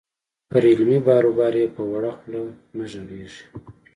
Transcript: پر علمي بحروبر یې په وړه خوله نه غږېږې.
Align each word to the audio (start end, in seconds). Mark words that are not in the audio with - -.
پر 0.49 0.63
علمي 0.71 0.97
بحروبر 1.05 1.53
یې 1.61 1.67
په 1.75 1.81
وړه 1.91 2.11
خوله 2.17 2.41
نه 2.77 2.83
غږېږې. 2.91 3.43